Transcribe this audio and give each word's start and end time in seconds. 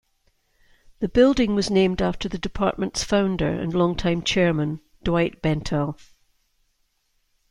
The 0.97 1.07
building 1.09 1.53
was 1.53 1.69
named 1.69 2.01
after 2.01 2.27
the 2.27 2.39
department's 2.39 3.03
founder 3.03 3.47
and 3.51 3.71
long 3.71 3.95
time 3.95 4.23
chairman, 4.23 4.81
Dwight 5.03 5.43
Bentel. 5.43 5.95